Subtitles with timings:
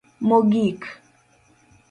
[0.29, 0.81] mogik